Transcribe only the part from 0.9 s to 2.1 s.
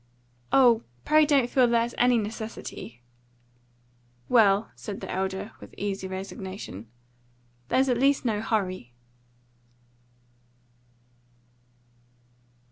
pray don't feel that there's